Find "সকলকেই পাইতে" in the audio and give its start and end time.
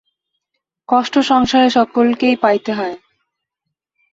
1.69-2.71